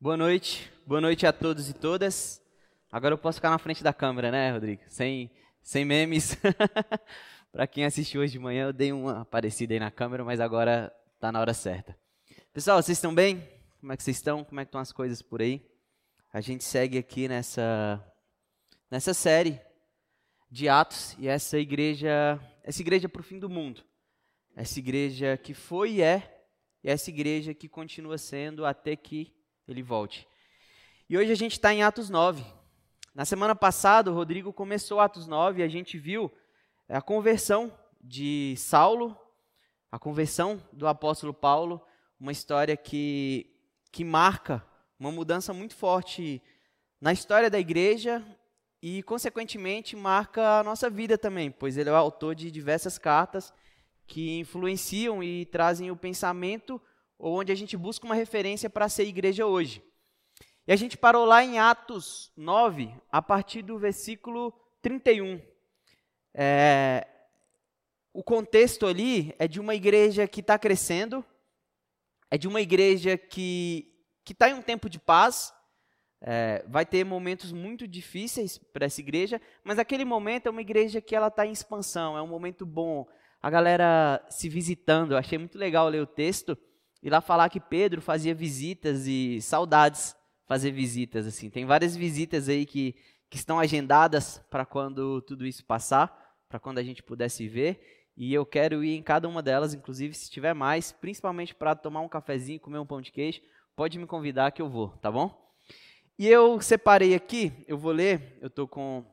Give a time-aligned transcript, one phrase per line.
[0.00, 2.42] Boa noite, boa noite a todos e todas.
[2.90, 4.82] Agora eu posso ficar na frente da câmera, né, Rodrigo?
[4.88, 5.30] Sem,
[5.62, 6.36] sem memes.
[7.50, 10.94] Para quem assistiu hoje de manhã, eu dei uma aparecida aí na câmera, mas agora
[11.18, 11.96] tá na hora certa.
[12.52, 13.48] Pessoal, vocês estão bem?
[13.80, 14.44] Como é que vocês estão?
[14.44, 15.64] Como é que estão as coisas por aí?
[16.32, 18.04] A gente segue aqui nessa
[18.90, 19.58] nessa série
[20.50, 23.82] de Atos e essa igreja, essa igreja para o fim do mundo.
[24.54, 26.46] Essa igreja que foi e é,
[26.82, 29.33] e essa igreja que continua sendo até que
[29.66, 30.26] ele volte.
[31.08, 32.44] E hoje a gente está em Atos 9.
[33.14, 36.32] Na semana passada, o Rodrigo começou Atos 9 e a gente viu
[36.88, 39.16] a conversão de Saulo,
[39.90, 41.80] a conversão do apóstolo Paulo,
[42.18, 43.50] uma história que,
[43.92, 44.64] que marca
[44.98, 46.42] uma mudança muito forte
[47.00, 48.24] na história da igreja
[48.82, 53.52] e, consequentemente, marca a nossa vida também, pois ele é o autor de diversas cartas
[54.06, 56.80] que influenciam e trazem o pensamento
[57.24, 59.82] ou onde a gente busca uma referência para ser igreja hoje.
[60.66, 65.40] E a gente parou lá em Atos 9, a partir do versículo 31.
[66.34, 67.08] É,
[68.12, 71.24] o contexto ali é de uma igreja que está crescendo,
[72.30, 73.90] é de uma igreja que
[74.28, 75.50] está em um tempo de paz,
[76.20, 81.00] é, vai ter momentos muito difíceis para essa igreja, mas aquele momento é uma igreja
[81.00, 83.08] que ela está em expansão, é um momento bom,
[83.40, 85.12] a galera se visitando.
[85.12, 86.54] Eu achei muito legal ler o texto
[87.04, 90.16] e lá falar que Pedro fazia visitas e saudades
[90.46, 91.50] fazer visitas assim.
[91.50, 92.96] Tem várias visitas aí que,
[93.28, 98.08] que estão agendadas para quando tudo isso passar, para quando a gente pudesse ver.
[98.16, 102.00] E eu quero ir em cada uma delas, inclusive se tiver mais, principalmente para tomar
[102.00, 103.42] um cafezinho, comer um pão de queijo,
[103.76, 105.52] pode me convidar que eu vou, tá bom?
[106.18, 109.04] E eu separei aqui, eu vou ler, eu estou com,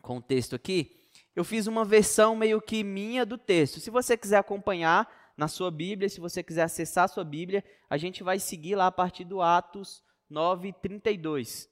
[0.00, 3.78] com o texto aqui, eu fiz uma versão meio que minha do texto.
[3.78, 7.96] Se você quiser acompanhar, na sua Bíblia, se você quiser acessar a sua Bíblia, a
[7.96, 11.68] gente vai seguir lá a partir do Atos 9, 32.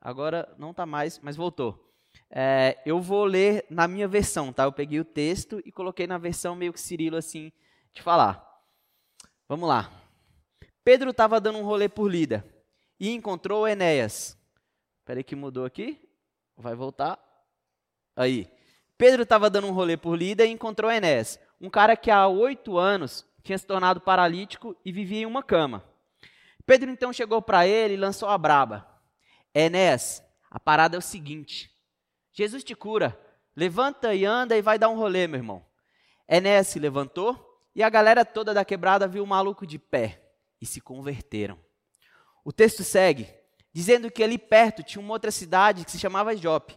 [0.00, 1.86] Agora não está mais, mas voltou.
[2.30, 4.64] É, eu vou ler na minha versão, tá?
[4.64, 7.52] Eu peguei o texto e coloquei na versão meio que Cirilo assim
[7.92, 8.44] de falar.
[9.48, 9.90] Vamos lá.
[10.84, 12.44] Pedro estava dando um rolê por Lida
[12.98, 14.38] e encontrou Enéas.
[15.00, 16.00] Espera aí que mudou aqui.
[16.56, 17.18] Vai voltar.
[18.14, 18.48] Aí.
[18.98, 22.78] Pedro estava dando um rolê por Lida e encontrou Enéas um cara que há oito
[22.78, 25.84] anos tinha se tornado paralítico e vivia em uma cama.
[26.64, 28.86] Pedro então chegou para ele e lançou a braba.
[29.54, 31.70] Enéas, a parada é o seguinte:
[32.32, 33.18] Jesus te cura,
[33.54, 35.64] levanta e anda e vai dar um rolê, meu irmão.
[36.28, 40.22] Enéas se levantou e a galera toda da quebrada viu o maluco de pé
[40.60, 41.58] e se converteram.
[42.44, 43.28] O texto segue
[43.72, 46.76] dizendo que ali perto tinha uma outra cidade que se chamava Jope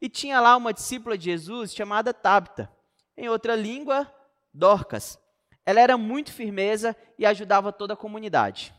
[0.00, 2.72] e tinha lá uma discípula de Jesus chamada Tabita.
[3.16, 4.10] Em outra língua,
[4.58, 5.18] Dorcas.
[5.64, 8.74] Ela era muito firmeza e ajudava toda a comunidade.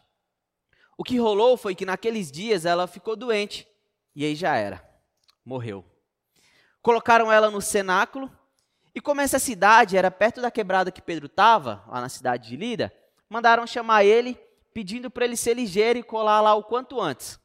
[0.97, 3.65] O que rolou foi que naqueles dias ela ficou doente
[4.13, 4.83] e aí já era,
[5.45, 5.85] morreu.
[6.81, 8.29] Colocaram ela no cenáculo
[8.93, 12.57] e como essa cidade era perto da quebrada que Pedro estava, lá na cidade de
[12.57, 12.93] Lida,
[13.29, 14.35] mandaram chamar ele,
[14.73, 17.39] pedindo para ele ser ligeiro e colar lá o quanto antes.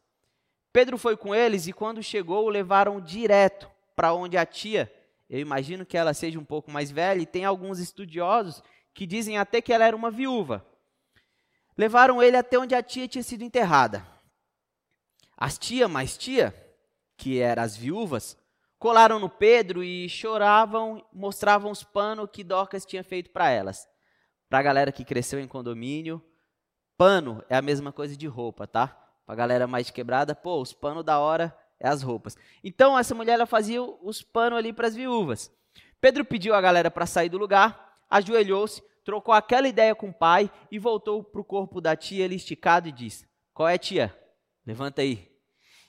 [0.72, 4.92] Pedro foi com eles e quando chegou o levaram direto para onde a tia
[5.28, 8.62] eu imagino que ela seja um pouco mais velha, e tem alguns estudiosos
[8.92, 10.64] que dizem até que ela era uma viúva.
[11.76, 14.06] Levaram ele até onde a tia tinha sido enterrada.
[15.36, 16.54] As tia mais tia,
[17.16, 18.36] que eram as viúvas,
[18.78, 23.88] colaram no Pedro e choravam, mostravam os panos que Dorcas tinha feito para elas.
[24.48, 26.22] Para a galera que cresceu em condomínio,
[26.96, 28.88] pano é a mesma coisa de roupa, tá?
[29.26, 32.36] Para a galera mais quebrada, pô, os panos da hora é as roupas.
[32.62, 35.50] Então essa mulher ela fazia os panos ali para as viúvas.
[36.00, 40.50] Pedro pediu a galera para sair do lugar, ajoelhou-se, trocou aquela ideia com o pai
[40.70, 44.14] e voltou para o corpo da tia ele esticado e disse: Qual é, tia?
[44.66, 45.30] Levanta aí.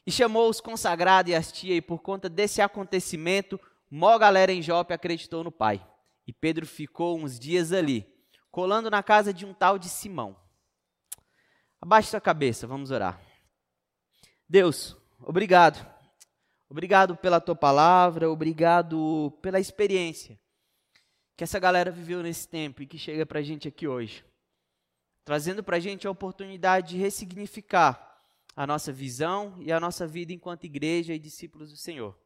[0.06, 3.60] E chamou os consagrados e as tias, e por conta desse acontecimento,
[3.90, 5.86] mó galera em Jope acreditou no pai.
[6.28, 8.06] E Pedro ficou uns dias ali,
[8.52, 10.36] colando na casa de um tal de Simão.
[11.82, 13.20] Abaixe sua cabeça, vamos orar.
[14.48, 15.86] Deus, Obrigado.
[16.70, 20.40] Obrigado pela tua palavra, obrigado pela experiência
[21.36, 24.26] que essa galera viveu nesse tempo e que chega para a gente aqui hoje.
[25.24, 28.16] Trazendo para a gente a oportunidade de ressignificar
[28.56, 32.18] a nossa visão e a nossa vida enquanto igreja e discípulos do Senhor.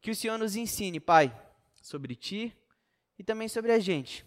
[0.00, 1.34] Que o Senhor nos ensine, Pai,
[1.82, 2.56] sobre ti
[3.18, 4.24] e também sobre a gente.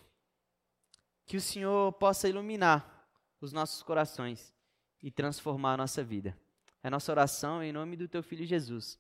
[1.26, 3.08] Que o Senhor possa iluminar
[3.40, 4.54] os nossos corações
[5.02, 6.38] e transformar a nossa vida.
[6.84, 9.00] É nossa oração em nome do teu filho Jesus.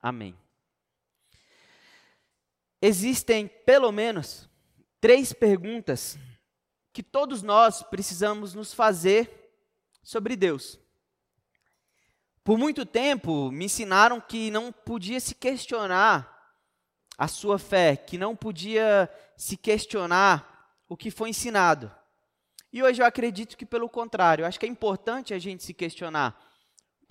[0.00, 0.36] Amém.
[2.80, 4.48] Existem pelo menos
[5.00, 6.18] três perguntas
[6.92, 9.54] que todos nós precisamos nos fazer
[10.02, 10.80] sobre Deus.
[12.42, 16.28] Por muito tempo me ensinaram que não podia se questionar
[17.16, 21.94] a sua fé, que não podia se questionar o que foi ensinado.
[22.72, 26.36] E hoje eu acredito que, pelo contrário, acho que é importante a gente se questionar,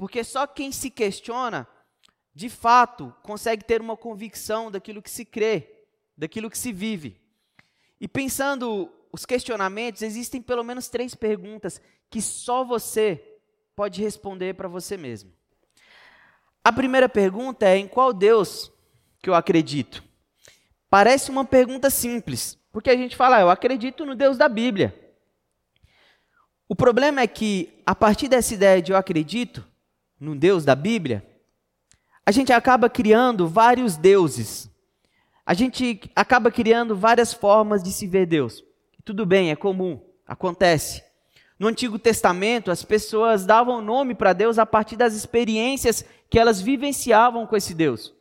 [0.02, 1.68] porque só quem se questiona,
[2.34, 5.86] de fato, consegue ter uma convicção daquilo que se crê,
[6.18, 7.22] daquilo que se vive.
[8.00, 13.38] E pensando os questionamentos, existem pelo menos três perguntas que só você
[13.76, 15.32] pode responder para você mesmo.
[16.64, 18.74] A primeira pergunta é: em qual Deus
[19.22, 20.04] que eu acredito?
[20.90, 25.14] Parece uma pergunta simples, porque a gente fala, ah, eu acredito no Deus da Bíblia.
[26.68, 29.70] O problema é que, a partir dessa ideia de eu acredito
[30.22, 31.26] no Deus da Bíblia,
[32.24, 34.70] a gente acaba criando vários deuses.
[35.44, 38.64] A gente acaba criando várias formas de se ver Deus.
[39.04, 41.04] Tudo bem, é comum, acontece.
[41.58, 46.62] No Antigo Testamento, as pessoas davam nome para Deus a partir das experiências que elas
[46.62, 48.14] vivenciavam com esse Deus.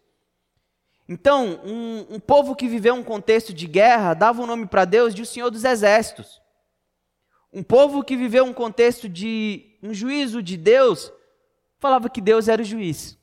[1.06, 4.86] Então, um, um povo que viveu um contexto de guerra dava o um nome para
[4.86, 6.40] Deus de o Senhor dos Exércitos.
[7.52, 11.12] Um povo que viveu um contexto de um juízo de Deus
[11.80, 13.18] falava que Deus era o juiz.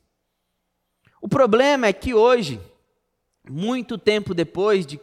[1.22, 2.60] O problema é que hoje,
[3.50, 5.00] muito tempo depois de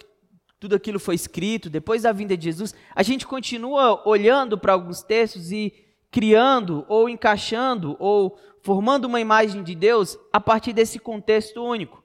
[0.59, 5.03] tudo aquilo foi escrito, depois da vinda de Jesus, a gente continua olhando para alguns
[5.03, 5.73] textos e
[6.11, 12.03] criando ou encaixando ou formando uma imagem de Deus a partir desse contexto único.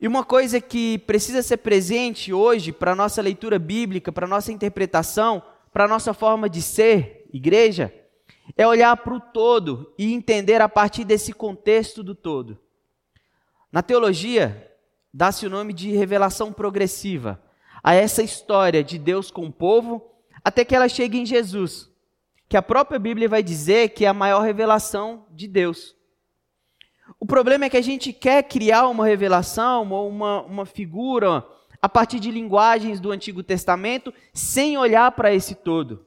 [0.00, 4.28] E uma coisa que precisa ser presente hoje para a nossa leitura bíblica, para a
[4.28, 7.94] nossa interpretação, para a nossa forma de ser, igreja,
[8.56, 12.58] é olhar para o todo e entender a partir desse contexto do todo.
[13.72, 14.72] Na teologia,
[15.12, 17.42] dá-se o nome de revelação progressiva
[17.82, 20.02] a essa história de Deus com o povo,
[20.42, 21.90] até que ela chegue em Jesus,
[22.48, 25.94] que a própria Bíblia vai dizer que é a maior revelação de Deus.
[27.20, 31.44] O problema é que a gente quer criar uma revelação ou uma, uma figura
[31.80, 36.06] a partir de linguagens do Antigo Testamento, sem olhar para esse todo.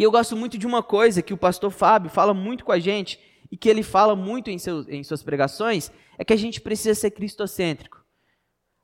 [0.00, 2.78] E eu gosto muito de uma coisa que o pastor Fábio fala muito com a
[2.78, 3.20] gente,
[3.52, 6.98] e que ele fala muito em, seus, em suas pregações, é que a gente precisa
[6.98, 8.02] ser cristocêntrico.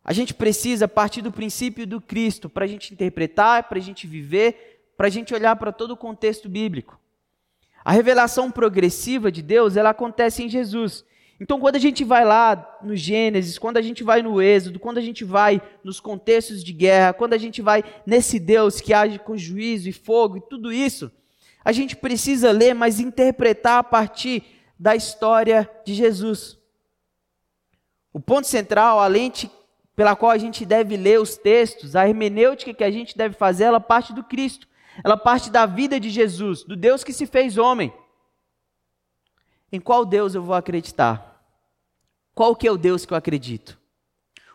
[0.05, 4.07] A gente precisa partir do princípio do Cristo para a gente interpretar, para a gente
[4.07, 7.01] viver, para a gente olhar para todo o contexto bíblico.
[7.83, 11.03] A revelação progressiva de Deus, ela acontece em Jesus.
[11.39, 14.99] Então, quando a gente vai lá no Gênesis, quando a gente vai no Êxodo, quando
[14.99, 19.19] a gente vai nos contextos de guerra, quando a gente vai nesse Deus que age
[19.19, 21.11] com juízo e fogo e tudo isso,
[21.63, 24.43] a gente precisa ler, mas interpretar a partir
[24.79, 26.59] da história de Jesus.
[28.13, 29.51] O ponto central, a lente
[29.95, 33.65] pela qual a gente deve ler os textos, a hermenêutica que a gente deve fazer,
[33.65, 34.69] ela parte do Cristo.
[35.05, 37.93] Ela parte da vida de Jesus, do Deus que se fez homem.
[39.71, 41.43] Em qual Deus eu vou acreditar?
[42.35, 43.79] Qual que é o Deus que eu acredito?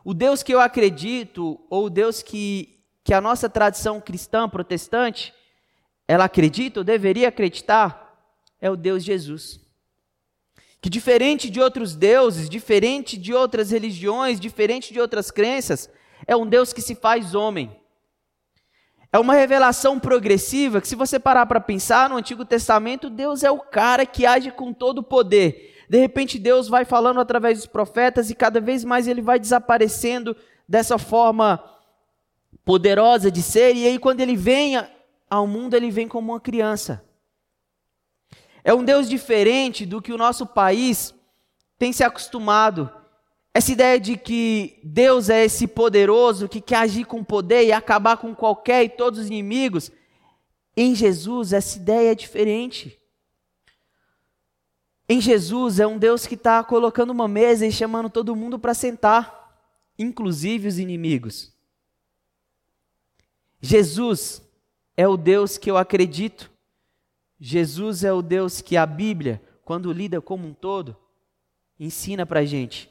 [0.04, 5.34] O Deus que eu acredito, ou o Deus que, que a nossa tradição cristã protestante,
[6.08, 9.62] ela acredita ou deveria acreditar, é o Deus Jesus
[10.82, 15.88] que diferente de outros deuses, diferente de outras religiões, diferente de outras crenças,
[16.26, 17.80] é um Deus que se faz homem.
[19.14, 23.52] É uma revelação progressiva que, se você parar para pensar no Antigo Testamento, Deus é
[23.52, 25.86] o cara que age com todo o poder.
[25.90, 30.34] De repente, Deus vai falando através dos profetas e cada vez mais ele vai desaparecendo
[30.66, 31.62] dessa forma
[32.64, 33.76] poderosa de ser.
[33.76, 34.82] E aí, quando ele vem
[35.30, 37.04] ao mundo, ele vem como uma criança.
[38.64, 41.14] É um Deus diferente do que o nosso país
[41.78, 42.90] tem se acostumado.
[43.54, 48.18] Essa ideia de que Deus é esse poderoso que quer agir com poder e acabar
[48.18, 49.92] com qualquer e todos os inimigos.
[50.76, 52.98] Em Jesus, essa ideia é diferente.
[55.08, 58.74] Em Jesus, é um Deus que está colocando uma mesa e chamando todo mundo para
[58.74, 59.54] sentar,
[60.00, 61.54] inclusive os inimigos.
[63.60, 64.42] Jesus
[64.96, 66.50] é o Deus que eu acredito.
[67.38, 70.96] Jesus é o Deus que a Bíblia, quando lida como um todo,
[71.78, 72.90] ensina para a gente.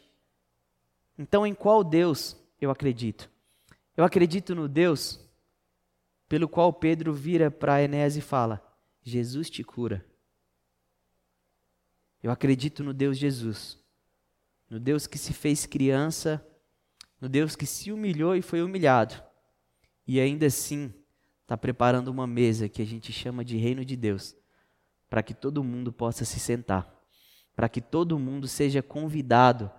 [1.20, 3.30] Então, em qual Deus eu acredito?
[3.94, 5.20] Eu acredito no Deus
[6.26, 8.58] pelo qual Pedro vira para Enéas e fala:
[9.02, 10.02] Jesus te cura.
[12.22, 13.78] Eu acredito no Deus Jesus,
[14.70, 16.42] no Deus que se fez criança,
[17.20, 19.22] no Deus que se humilhou e foi humilhado,
[20.06, 20.90] e ainda assim
[21.42, 24.34] está preparando uma mesa que a gente chama de Reino de Deus,
[25.10, 26.90] para que todo mundo possa se sentar,
[27.54, 29.70] para que todo mundo seja convidado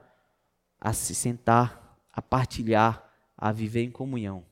[0.81, 3.07] a se sentar, a partilhar,
[3.37, 4.43] a viver em comunhão.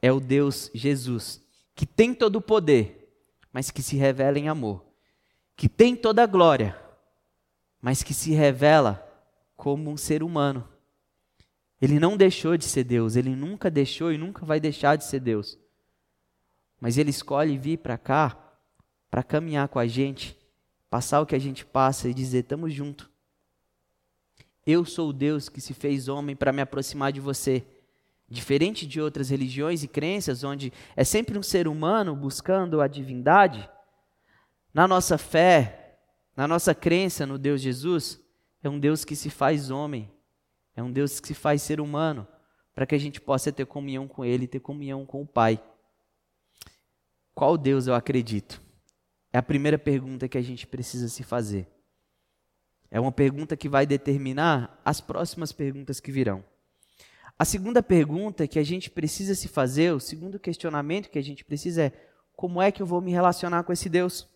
[0.00, 1.42] É o Deus Jesus,
[1.74, 3.12] que tem todo o poder,
[3.52, 4.84] mas que se revela em amor,
[5.56, 6.80] que tem toda a glória,
[7.82, 9.04] mas que se revela
[9.56, 10.66] como um ser humano.
[11.80, 15.20] Ele não deixou de ser Deus, ele nunca deixou e nunca vai deixar de ser
[15.20, 15.58] Deus.
[16.80, 18.36] Mas ele escolhe vir para cá
[19.10, 20.36] para caminhar com a gente,
[20.88, 23.10] passar o que a gente passa e dizer: estamos junto.
[24.70, 27.66] Eu sou o Deus que se fez homem para me aproximar de você.
[28.28, 33.66] Diferente de outras religiões e crenças, onde é sempre um ser humano buscando a divindade,
[34.74, 35.98] na nossa fé,
[36.36, 38.20] na nossa crença no Deus Jesus,
[38.62, 40.12] é um Deus que se faz homem,
[40.76, 42.28] é um Deus que se faz ser humano,
[42.74, 45.64] para que a gente possa ter comunhão com Ele, ter comunhão com o Pai.
[47.34, 48.60] Qual Deus eu acredito?
[49.32, 51.66] É a primeira pergunta que a gente precisa se fazer.
[52.90, 56.42] É uma pergunta que vai determinar as próximas perguntas que virão.
[57.38, 61.44] A segunda pergunta que a gente precisa se fazer, o segundo questionamento que a gente
[61.44, 61.92] precisa é:
[62.34, 64.26] como é que eu vou me relacionar com esse Deus?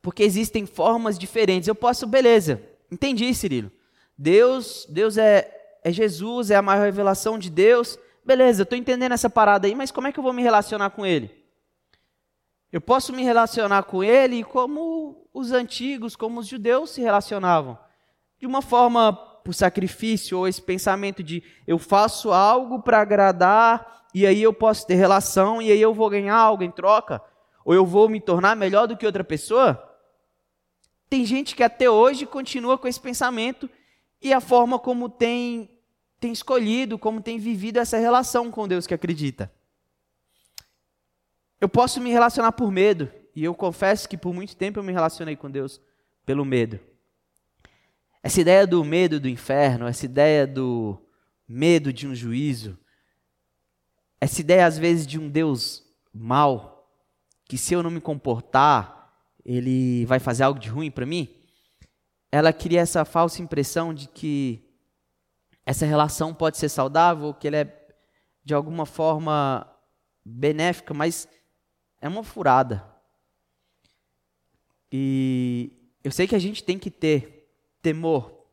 [0.00, 1.68] Porque existem formas diferentes.
[1.68, 3.70] Eu posso, beleza, entendi, Cirilo.
[4.16, 7.98] Deus, Deus é, é Jesus, é a maior revelação de Deus.
[8.24, 11.04] Beleza, estou entendendo essa parada aí, mas como é que eu vou me relacionar com
[11.04, 11.37] Ele?
[12.72, 17.78] Eu posso me relacionar com Ele como os antigos, como os judeus se relacionavam.
[18.38, 24.26] De uma forma por sacrifício, ou esse pensamento de eu faço algo para agradar, e
[24.26, 27.22] aí eu posso ter relação, e aí eu vou ganhar algo em troca,
[27.64, 29.82] ou eu vou me tornar melhor do que outra pessoa.
[31.08, 33.70] Tem gente que até hoje continua com esse pensamento
[34.20, 35.70] e a forma como tem,
[36.20, 39.50] tem escolhido, como tem vivido essa relação com Deus que acredita.
[41.60, 44.92] Eu posso me relacionar por medo, e eu confesso que por muito tempo eu me
[44.92, 45.80] relacionei com Deus
[46.24, 46.78] pelo medo.
[48.22, 51.00] Essa ideia do medo do inferno, essa ideia do
[51.48, 52.78] medo de um juízo,
[54.20, 56.88] essa ideia às vezes de um Deus mau,
[57.44, 61.28] que se eu não me comportar, ele vai fazer algo de ruim para mim,
[62.30, 64.62] ela cria essa falsa impressão de que
[65.64, 67.88] essa relação pode ser saudável, que ela é
[68.44, 69.66] de alguma forma
[70.24, 71.28] benéfica, mas
[72.00, 72.84] é uma furada.
[74.90, 77.50] E eu sei que a gente tem que ter
[77.82, 78.46] temor,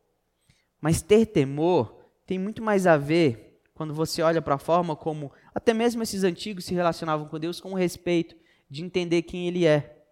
[0.80, 5.32] mas ter temor tem muito mais a ver quando você olha para a forma como
[5.54, 8.36] até mesmo esses antigos se relacionavam com Deus com respeito,
[8.68, 10.04] de entender quem Ele é.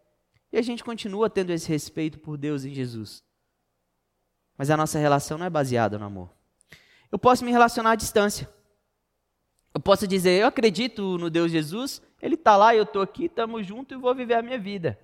[0.52, 3.22] E a gente continua tendo esse respeito por Deus em Jesus.
[4.56, 6.30] Mas a nossa relação não é baseada no amor.
[7.10, 8.48] Eu posso me relacionar à distância.
[9.74, 13.66] Eu posso dizer, eu acredito no Deus Jesus, Ele está lá, eu estou aqui, estamos
[13.66, 14.96] juntos e vou viver a minha vida.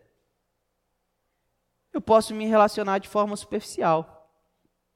[1.93, 4.33] Eu posso me relacionar de forma superficial.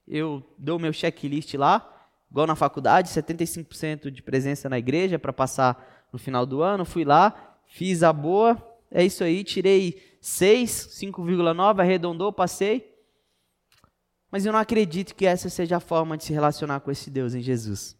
[0.07, 6.07] Eu dou meu checklist lá, igual na faculdade, 75% de presença na igreja para passar
[6.13, 6.85] no final do ano.
[6.85, 8.57] Fui lá, fiz a boa,
[8.89, 12.95] é isso aí, tirei 6, 5,9, arredondou, passei.
[14.31, 17.33] Mas eu não acredito que essa seja a forma de se relacionar com esse Deus
[17.33, 17.97] em Jesus.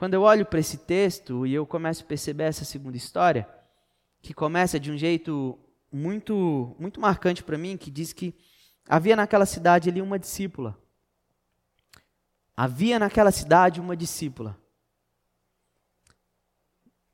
[0.00, 3.46] Quando eu olho para esse texto e eu começo a perceber essa segunda história,
[4.22, 5.58] que começa de um jeito
[5.92, 8.34] muito muito marcante para mim, que diz que
[8.88, 10.74] havia naquela cidade ali uma discípula.
[12.56, 14.58] Havia naquela cidade uma discípula.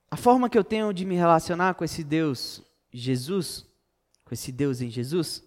[0.08, 2.62] A forma que eu tenho de me relacionar com esse Deus
[2.92, 3.66] Jesus,
[4.24, 5.42] com esse Deus em Jesus,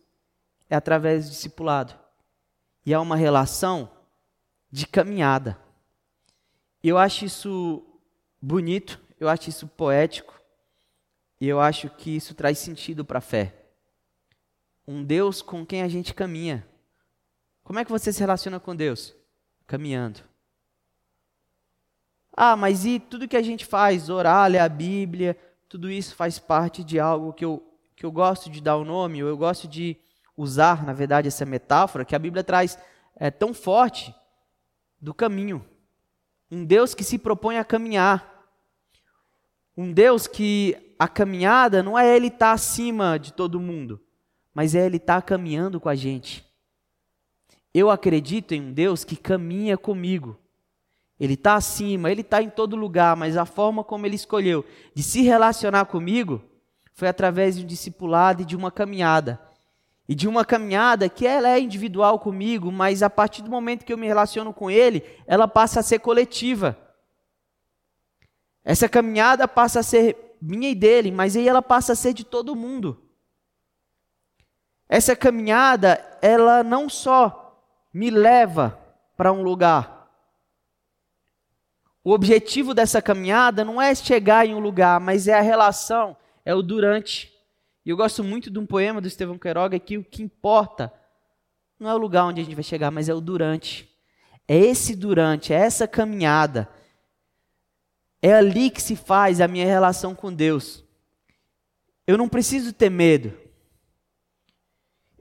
[0.70, 1.98] é através do discipulado.
[2.86, 3.90] E é uma relação
[4.70, 5.69] de caminhada.
[6.84, 7.86] Eu acho isso
[8.42, 10.40] bonito, eu acho isso poético,
[11.40, 13.54] e eu acho que isso traz sentido para a fé.
[14.88, 16.68] Um Deus com quem a gente caminha.
[17.64, 19.16] Como é que você se relaciona com Deus?
[19.68, 20.22] Caminhando.
[22.36, 24.10] Ah, mas e tudo que a gente faz?
[24.10, 27.62] Orar, ler a Bíblia, tudo isso faz parte de algo que eu,
[27.96, 29.98] que eu gosto de dar o nome, ou eu gosto de
[30.36, 32.80] usar, na verdade, essa metáfora que a Bíblia traz
[33.16, 34.16] é, tão forte
[35.00, 35.64] do caminho.
[36.52, 38.48] Um Deus que se propõe a caminhar.
[39.78, 44.02] Um Deus que a caminhada não é Ele estar tá acima de todo mundo,
[44.54, 46.46] mas é Ele estar tá caminhando com a gente.
[47.74, 50.40] Eu acredito em um Deus que caminha comigo.
[51.20, 55.04] Ele está acima, ele está em todo lugar, mas a forma como ele escolheu de
[55.04, 56.42] se relacionar comigo
[56.94, 59.40] foi através de um discipulado e de uma caminhada.
[60.10, 63.94] E de uma caminhada que ela é individual comigo, mas a partir do momento que
[63.94, 66.76] eu me relaciono com ele, ela passa a ser coletiva.
[68.64, 72.24] Essa caminhada passa a ser minha e dele, mas aí ela passa a ser de
[72.24, 73.00] todo mundo.
[74.90, 77.64] Essa caminhada, ela não só
[77.94, 78.80] me leva
[79.16, 80.10] para um lugar,
[82.04, 86.56] o objetivo dessa caminhada não é chegar em um lugar, mas é a relação, é
[86.56, 87.32] o durante.
[87.86, 90.94] E eu gosto muito de um poema do Estevão Queiroga que o que importa
[91.80, 93.90] não é o lugar onde a gente vai chegar, mas é o durante.
[94.48, 96.68] É esse durante, é essa caminhada.
[98.22, 100.84] É ali que se faz a minha relação com Deus.
[102.06, 103.34] Eu não preciso ter medo.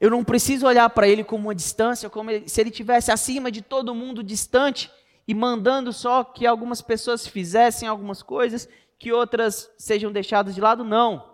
[0.00, 3.62] Eu não preciso olhar para ele como uma distância, como se ele tivesse acima de
[3.62, 4.90] todo mundo distante
[5.26, 10.82] e mandando só que algumas pessoas fizessem algumas coisas, que outras sejam deixadas de lado.
[10.82, 11.27] Não.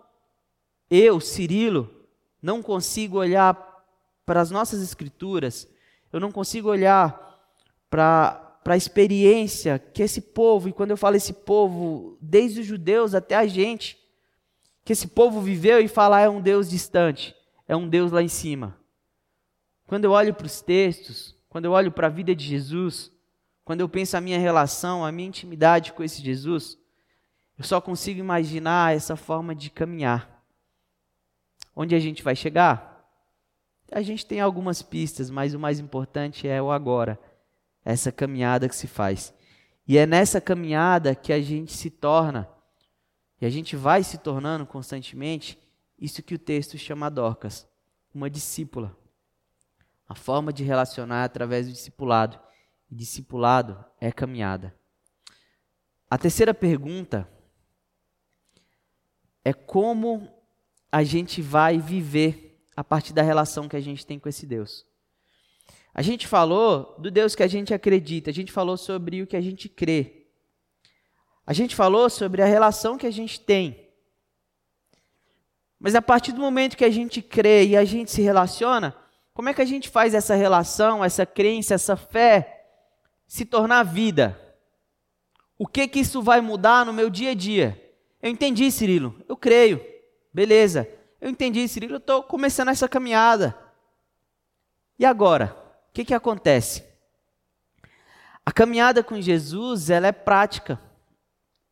[0.89, 1.89] Eu, Cirilo,
[2.41, 3.53] não consigo olhar
[4.25, 5.67] para as nossas escrituras,
[6.11, 7.39] eu não consigo olhar
[7.89, 12.65] para para a experiência que esse povo, e quando eu falo esse povo, desde os
[12.65, 13.95] judeus até a gente,
[14.83, 17.35] que esse povo viveu e falar é um Deus distante
[17.67, 18.77] é um Deus lá em cima.
[19.87, 23.11] Quando eu olho para os textos, quando eu olho para a vida de Jesus,
[23.63, 26.77] quando eu penso a minha relação, a minha intimidade com esse Jesus,
[27.57, 30.34] eu só consigo imaginar essa forma de caminhar.
[31.75, 33.05] Onde a gente vai chegar?
[33.91, 37.19] A gente tem algumas pistas, mas o mais importante é o agora,
[37.83, 39.33] essa caminhada que se faz.
[39.87, 42.49] E é nessa caminhada que a gente se torna,
[43.39, 45.59] e a gente vai se tornando constantemente,
[45.99, 47.67] isso que o texto chama Dorcas,
[48.13, 48.97] uma discípula.
[50.07, 52.39] A forma de relacionar é através do discipulado.
[52.89, 54.75] E discipulado é caminhada.
[56.09, 57.27] A terceira pergunta
[59.43, 60.31] é como
[60.95, 64.85] a gente vai viver a partir da relação que a gente tem com esse Deus.
[65.93, 69.35] A gente falou do Deus que a gente acredita, a gente falou sobre o que
[69.35, 70.25] a gente crê.
[71.45, 73.89] A gente falou sobre a relação que a gente tem.
[75.77, 78.95] Mas a partir do momento que a gente crê e a gente se relaciona,
[79.33, 82.67] como é que a gente faz essa relação, essa crença, essa fé
[83.27, 84.39] se tornar vida?
[85.59, 87.93] O que que isso vai mudar no meu dia a dia?
[88.21, 89.21] Eu entendi, Cirilo.
[89.27, 89.94] Eu creio.
[90.35, 90.85] Beleza.
[91.21, 91.93] Eu entendi, Cirilo.
[91.93, 93.57] Eu estou começando essa caminhada.
[94.99, 95.55] E agora?
[95.89, 96.83] O que que acontece?
[98.45, 100.77] A caminhada com Jesus, ela é prática.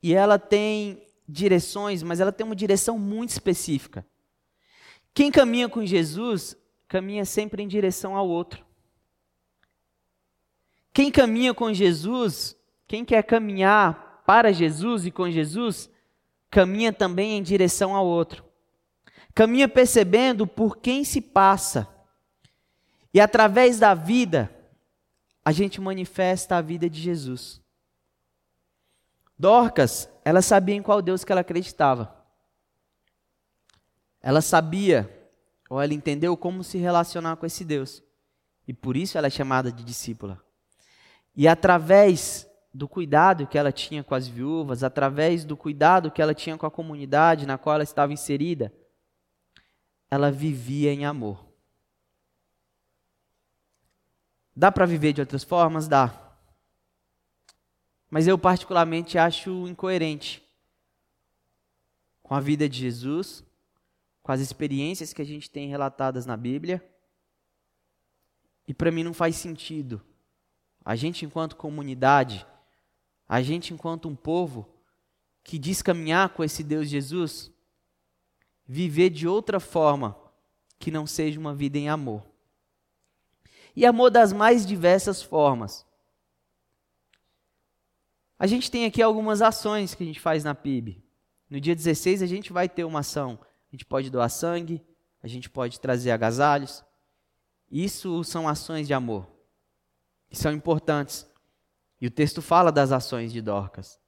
[0.02, 4.08] E ela tem direções, mas ela tem uma direção muito específica.
[5.14, 6.56] Quem caminha com Jesus,
[6.88, 8.66] caminha sempre em direção ao outro.
[10.94, 12.56] Quem caminha com Jesus,
[12.88, 15.90] quem quer caminhar para Jesus e com Jesus,
[16.50, 18.53] caminha também em direção ao outro.
[19.34, 21.88] Caminha percebendo por quem se passa.
[23.14, 24.54] E através da vida,
[25.44, 27.62] a gente manifesta a vida de Jesus.
[29.38, 32.16] Dorcas, ela sabia em qual Deus que ela acreditava.
[34.22, 35.30] Ela sabia,
[35.70, 38.02] ou ela entendeu como se relacionar com esse Deus.
[38.68, 40.42] E por isso ela é chamada de discípula.
[41.36, 46.34] E através do cuidado que ela tinha com as viúvas, através do cuidado que ela
[46.34, 48.74] tinha com a comunidade na qual ela estava inserida,
[50.14, 51.46] ela vivia em amor.
[54.56, 55.88] Dá para viver de outras formas?
[55.88, 56.24] Dá
[58.14, 60.48] mas eu particularmente acho incoerente
[62.22, 63.44] com a vida de Jesus,
[64.22, 66.88] com as experiências que a gente tem relatadas na Bíblia.
[68.68, 70.00] E para mim não faz sentido.
[70.86, 72.46] A gente, enquanto comunidade,
[73.28, 74.72] a gente, enquanto um povo
[75.44, 77.52] que diz caminhar com esse Deus Jesus,
[78.66, 80.18] viver de outra forma
[80.80, 82.26] que não seja uma vida em amor.
[83.76, 85.86] E amor das mais diversas formas.
[88.38, 91.04] A gente tem aqui algumas ações que a gente faz na PIB.
[91.50, 93.40] No dia 16 a gente vai ter uma ação.
[93.42, 94.84] A gente pode doar sangue,
[95.22, 96.84] a gente pode trazer agasalhos.
[97.72, 99.28] Isso são ações de amor.
[100.30, 101.28] E são importantes.
[102.02, 104.00] E o texto fala das ações de Dorcas.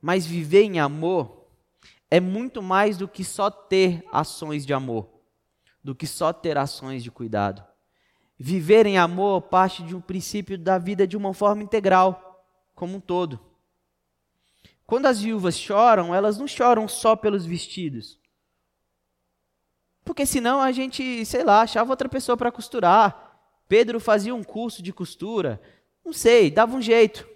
[0.00, 1.45] Mas viver em amor
[2.10, 5.08] é muito mais do que só ter ações de amor,
[5.82, 7.64] do que só ter ações de cuidado.
[8.38, 13.00] Viver em amor parte de um princípio da vida de uma forma integral como um
[13.00, 13.40] todo.
[14.86, 18.20] Quando as viúvas choram, elas não choram só pelos vestidos.
[20.04, 23.40] Porque senão a gente, sei lá, achava outra pessoa para costurar.
[23.66, 25.60] Pedro fazia um curso de costura.
[26.04, 27.26] Não sei, dava um jeito.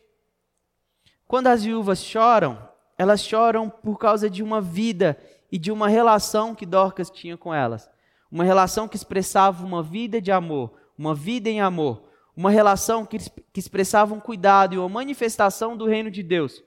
[1.26, 2.69] Quando as viúvas choram,
[3.00, 5.16] elas choram por causa de uma vida
[5.50, 7.88] e de uma relação que Dorcas tinha com elas.
[8.30, 12.02] Uma relação que expressava uma vida de amor, uma vida em amor,
[12.36, 16.62] uma relação que, que expressava um cuidado e uma manifestação do reino de Deus,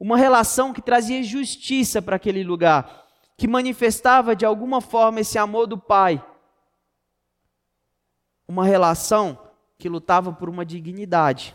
[0.00, 3.04] uma relação que trazia justiça para aquele lugar,
[3.36, 6.24] que manifestava de alguma forma esse amor do Pai,
[8.48, 9.38] uma relação
[9.76, 11.54] que lutava por uma dignidade.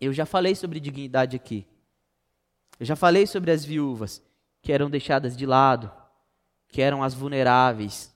[0.00, 1.66] Eu já falei sobre dignidade aqui.
[2.78, 4.22] Eu já falei sobre as viúvas
[4.60, 5.90] que eram deixadas de lado,
[6.68, 8.12] que eram as vulneráveis.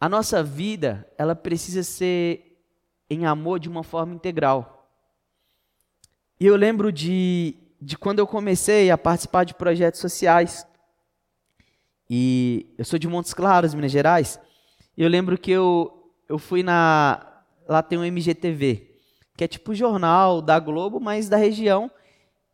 [0.00, 2.62] A nossa vida, ela precisa ser
[3.10, 4.90] em amor de uma forma integral.
[6.40, 10.66] E eu lembro de, de quando eu comecei a participar de projetos sociais.
[12.08, 14.40] E eu sou de Montes Claros, Minas Gerais.
[14.96, 17.24] E eu lembro que eu, eu fui na.
[17.68, 18.98] Lá tem um MGTV,
[19.36, 21.90] que é tipo jornal da Globo, mas da região.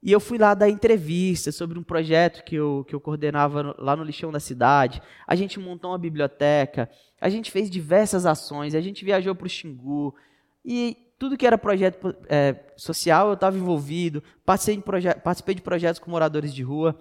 [0.04, 3.96] E eu fui lá dar entrevista sobre um projeto que eu, que eu coordenava lá
[3.96, 5.00] no lixão da cidade.
[5.26, 9.48] A gente montou uma biblioteca, a gente fez diversas ações, a gente viajou para o
[9.48, 10.14] Xingu.
[10.62, 15.98] E tudo que era projeto é, social eu estava envolvido, participei de, participei de projetos
[15.98, 16.94] com moradores de rua.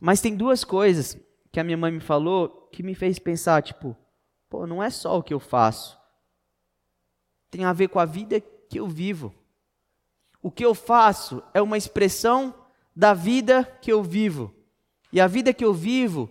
[0.00, 1.18] Mas tem duas coisas
[1.50, 3.96] que a minha mãe me falou que me fez pensar, tipo,
[4.48, 5.98] pô, não é só o que eu faço.
[7.50, 9.34] Tem a ver com a vida que eu vivo.
[10.42, 12.52] O que eu faço é uma expressão
[12.94, 14.52] da vida que eu vivo.
[15.12, 16.28] E a vida que eu vivo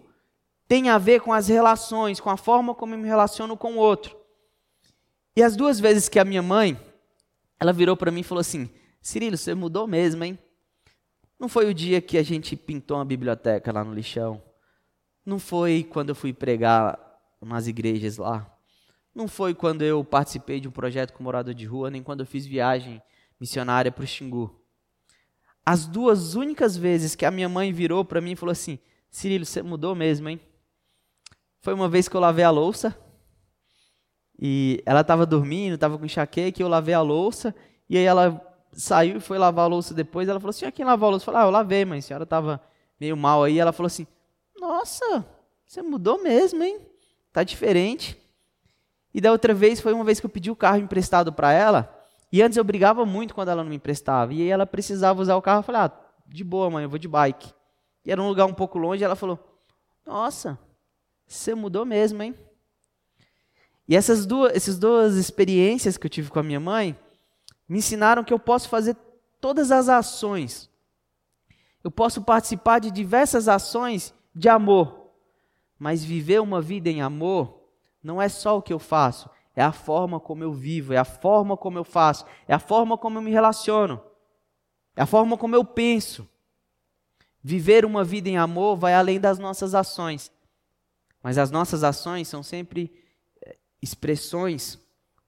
[0.68, 3.78] tem a ver com as relações, com a forma como eu me relaciono com o
[3.78, 4.16] outro.
[5.36, 6.80] E as duas vezes que a minha mãe,
[7.60, 8.70] ela virou para mim e falou assim:
[9.02, 10.38] Cirilo, você mudou mesmo, hein?
[11.40, 14.42] Não foi o dia que a gente pintou uma biblioteca lá no lixão.
[15.26, 17.00] Não foi quando eu fui pregar
[17.42, 18.48] nas igrejas lá.
[19.14, 22.26] Não foi quando eu participei de um projeto com morador de rua, nem quando eu
[22.26, 23.02] fiz viagem
[23.42, 24.56] missionária para o Xingu.
[25.66, 28.78] As duas únicas vezes que a minha mãe virou para mim e falou assim:
[29.10, 30.40] Cirilo, você mudou mesmo, hein?
[31.60, 32.96] Foi uma vez que eu lavei a louça.
[34.40, 37.54] E ela estava dormindo, estava com enxaqueca, eu lavei a louça.
[37.90, 38.40] E aí ela
[38.72, 40.30] saiu e foi lavar a louça depois.
[40.30, 41.24] Ela falou assim: ah, quem lavou a louça?
[41.24, 42.00] Eu falei: ah, eu lavei, mãe.
[42.00, 42.62] A senhora estava
[43.00, 43.60] meio mal aí.
[43.60, 44.06] Ela falou assim:
[44.60, 45.26] nossa,
[45.66, 46.80] você mudou mesmo, hein?
[47.34, 48.20] Tá diferente.
[49.14, 52.01] E da outra vez foi uma vez que eu pedi o carro emprestado para ela.
[52.32, 54.34] E antes eu brigava muito quando ela não me emprestava.
[54.34, 55.60] E aí ela precisava usar o carro.
[55.60, 55.92] Eu falei, ah,
[56.28, 57.54] de boa, mãe, eu vou de bike.
[58.06, 59.04] E era um lugar um pouco longe.
[59.04, 59.40] E ela falou,
[60.06, 60.58] nossa,
[61.28, 62.36] você mudou mesmo, hein?
[63.88, 66.98] E essas duas, essas duas experiências que eu tive com a minha mãe
[67.68, 68.96] me ensinaram que eu posso fazer
[69.42, 70.70] todas as ações.
[71.84, 75.10] Eu posso participar de diversas ações de amor.
[75.78, 77.62] Mas viver uma vida em amor
[78.04, 81.06] não é só o que eu faço, é a forma como eu vivo, é a
[81.06, 84.02] forma como eu faço, é a forma como eu me relaciono,
[84.96, 86.28] é a forma como eu penso.
[87.44, 90.32] Viver uma vida em amor vai além das nossas ações,
[91.22, 92.92] mas as nossas ações são sempre
[93.44, 94.80] eh, expressões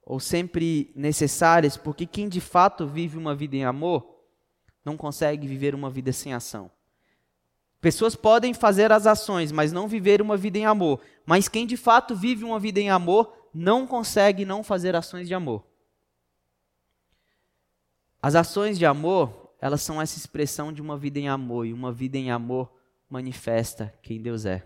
[0.05, 4.13] ou sempre necessárias, porque quem de fato vive uma vida em amor
[4.86, 6.69] não consegue viver uma vida sem ação.
[7.79, 11.01] Pessoas podem fazer as ações, mas não viver uma vida em amor.
[11.25, 15.34] Mas quem de fato vive uma vida em amor não consegue não fazer ações de
[15.34, 15.66] amor.
[18.22, 21.92] As ações de amor, elas são essa expressão de uma vida em amor, e uma
[21.92, 22.74] vida em amor
[23.10, 24.66] manifesta quem Deus é.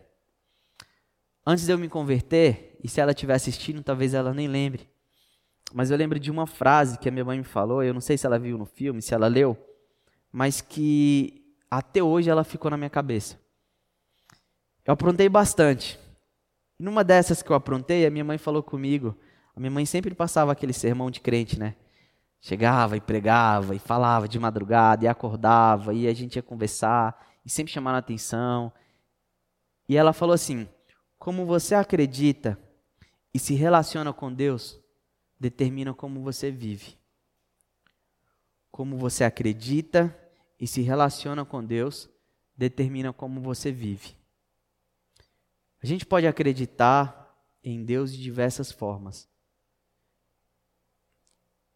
[1.45, 4.89] Antes de eu me converter, e se ela estiver assistindo, talvez ela nem lembre,
[5.73, 8.17] mas eu lembro de uma frase que a minha mãe me falou, eu não sei
[8.17, 9.57] se ela viu no filme, se ela leu,
[10.31, 13.39] mas que até hoje ela ficou na minha cabeça.
[14.85, 15.99] Eu aprontei bastante.
[16.79, 19.17] Numa dessas que eu aprontei, a minha mãe falou comigo.
[19.55, 21.75] A minha mãe sempre passava aquele sermão de crente, né?
[22.39, 27.49] Chegava e pregava e falava de madrugada e acordava e a gente ia conversar e
[27.49, 28.71] sempre chamando a atenção.
[29.89, 30.67] E ela falou assim:
[31.17, 32.59] como você acredita
[33.33, 34.79] e se relaciona com Deus,
[35.39, 36.97] determina como você vive.
[38.71, 40.15] Como você acredita
[40.59, 42.09] e se relaciona com Deus,
[42.55, 44.16] determina como você vive.
[45.81, 49.29] A gente pode acreditar em Deus de diversas formas.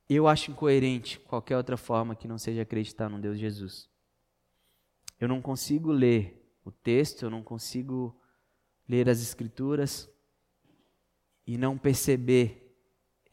[0.09, 3.89] Eu acho incoerente qualquer outra forma que não seja acreditar no Deus Jesus.
[5.19, 8.19] Eu não consigo ler o texto, eu não consigo
[8.87, 10.09] ler as Escrituras
[11.45, 12.75] e não perceber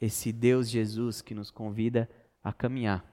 [0.01, 2.09] esse Deus Jesus que nos convida
[2.43, 3.05] a caminhar,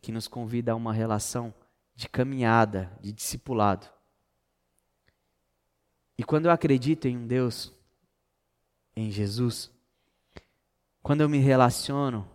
[0.00, 1.54] que nos convida a uma relação
[1.94, 3.88] de caminhada, de discipulado.
[6.16, 7.72] E quando eu acredito em um Deus,
[8.94, 9.70] em Jesus,
[11.02, 12.28] quando eu me relaciono,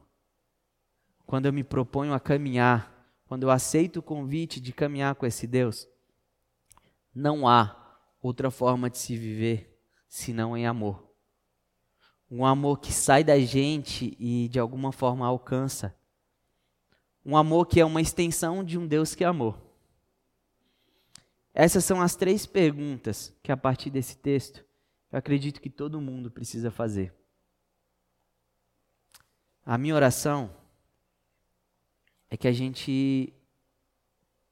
[1.25, 2.93] quando eu me proponho a caminhar,
[3.27, 5.87] quando eu aceito o convite de caminhar com esse Deus,
[7.13, 7.75] não há
[8.21, 11.05] outra forma de se viver senão em amor.
[12.29, 15.95] Um amor que sai da gente e de alguma forma alcança.
[17.25, 19.66] Um amor que é uma extensão de um Deus que é amor.
[21.59, 24.63] Essas são as três perguntas que, a partir desse texto,
[25.11, 27.11] eu acredito que todo mundo precisa fazer.
[29.65, 30.55] A minha oração
[32.29, 33.33] é que a gente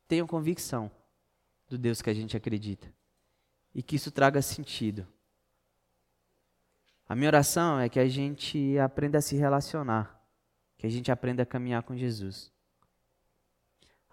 [0.08, 0.89] tenha convicção
[1.70, 2.91] do Deus que a gente acredita
[3.72, 5.06] e que isso traga sentido.
[7.08, 10.20] A minha oração é que a gente aprenda a se relacionar,
[10.76, 12.52] que a gente aprenda a caminhar com Jesus.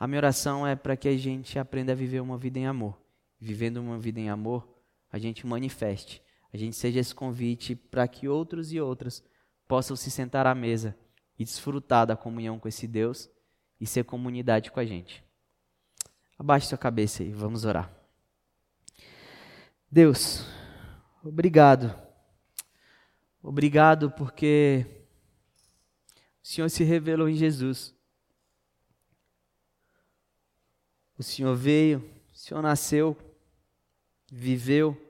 [0.03, 3.01] A minha oração é para que a gente aprenda a viver uma vida em amor.
[3.39, 4.69] Vivendo uma vida em amor,
[5.13, 6.21] a gente manifeste,
[6.53, 9.23] a gente seja esse convite para que outros e outras
[9.69, 10.99] possam se sentar à mesa
[11.39, 13.31] e desfrutar da comunhão com esse Deus
[13.81, 15.23] e ser comunidade com a gente.
[16.37, 17.89] Abaixe sua cabeça aí, vamos orar.
[19.89, 20.45] Deus,
[21.23, 21.95] obrigado.
[23.41, 24.85] Obrigado porque
[26.43, 27.95] o Senhor se revelou em Jesus.
[31.23, 32.01] O Senhor veio,
[32.35, 33.17] o Senhor nasceu,
[34.29, 35.01] viveu.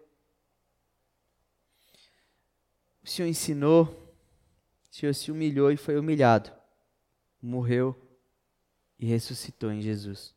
[3.03, 3.85] O Senhor ensinou,
[4.91, 6.53] o Senhor se humilhou e foi humilhado.
[7.41, 7.99] Morreu
[8.99, 10.35] e ressuscitou em Jesus.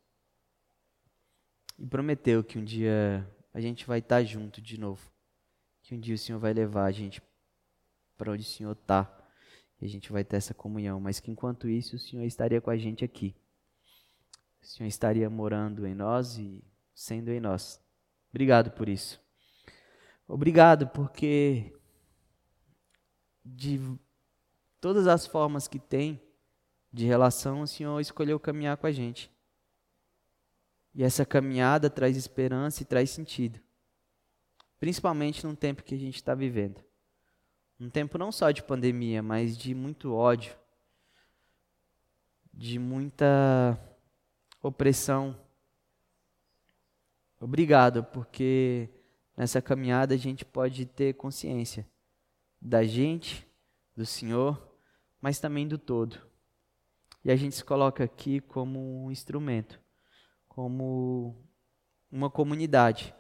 [1.78, 5.12] E prometeu que um dia a gente vai estar junto de novo.
[5.84, 7.22] Que um dia o Senhor vai levar a gente
[8.18, 9.14] para onde o Senhor está.
[9.82, 11.02] E a gente vai ter essa comunhão.
[11.02, 13.36] Mas que enquanto isso, o Senhor estaria com a gente aqui.
[14.66, 17.80] O Senhor estaria morando em nós e sendo em nós.
[18.32, 19.22] Obrigado por isso.
[20.28, 21.72] Obrigado porque
[23.46, 23.80] de
[24.82, 26.20] todas as formas que tem
[26.92, 29.32] de relação, o Senhor escolheu caminhar com a gente.
[30.96, 33.60] E essa caminhada traz esperança e traz sentido.
[34.80, 36.84] Principalmente num tempo que a gente está vivendo.
[37.80, 40.58] Um tempo não só de pandemia, mas de muito ódio,
[42.52, 43.80] de muita
[44.68, 45.40] opressão.
[47.40, 48.90] Obrigado, porque
[49.38, 51.88] nessa caminhada a gente pode ter consciência
[52.60, 53.48] da gente,
[53.96, 54.76] do Senhor,
[55.22, 56.20] mas também do todo.
[57.24, 59.80] E a gente se coloca aqui como um instrumento,
[60.48, 61.36] como
[62.12, 63.14] uma comunidade,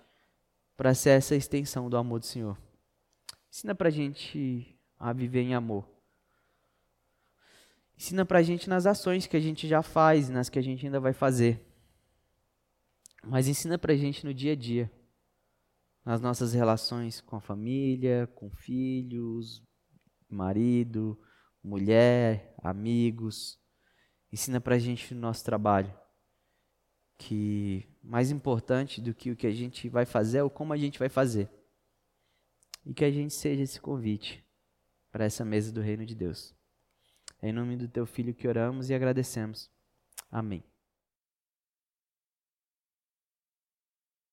[0.77, 2.57] para ser essa extensão do amor do Senhor.
[3.49, 5.94] Ensina para a gente a viver em amor.
[7.97, 10.85] Ensina para a gente nas ações que a gente já faz, nas que a gente
[10.85, 11.65] ainda vai fazer.
[13.23, 14.91] Mas ensina para a gente no dia a dia,
[16.03, 19.63] nas nossas relações com a família, com filhos,
[20.29, 21.19] marido,
[21.63, 23.59] mulher, amigos.
[24.31, 25.93] Ensina para a gente no nosso trabalho
[27.17, 30.77] que mais importante do que o que a gente vai fazer é o como a
[30.77, 31.49] gente vai fazer.
[32.85, 34.45] E que a gente seja esse convite
[35.11, 36.54] para essa mesa do reino de Deus.
[37.41, 39.69] É em nome do teu filho que oramos e agradecemos.
[40.31, 40.63] Amém.